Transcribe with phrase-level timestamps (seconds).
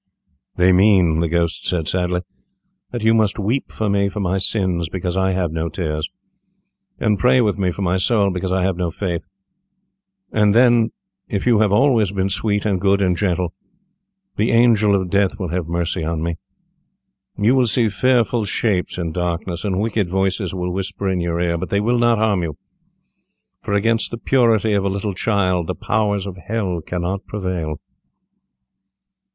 [0.55, 2.21] "They mean," he said, sadly,
[2.89, 6.09] "that you must weep with me for my sins, because I have no tears,
[6.99, 9.25] and pray with me for my soul, because I have no faith,
[10.31, 10.89] and then,
[11.29, 13.53] if you have always been sweet, and good, and gentle,
[14.37, 16.37] the angel of death will have mercy on me.
[17.37, 21.59] You will see fearful shapes in darkness, and wicked voices will whisper in your ear,
[21.59, 22.57] but they will not harm you,
[23.61, 27.79] for against the purity of a little child the powers of Hell cannot prevail."